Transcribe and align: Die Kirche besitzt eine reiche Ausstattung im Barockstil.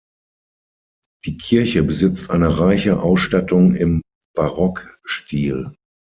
Die 1.25 1.37
Kirche 1.37 1.83
besitzt 1.83 2.31
eine 2.31 2.59
reiche 2.59 2.99
Ausstattung 3.03 3.75
im 3.75 4.01
Barockstil. 4.35 5.75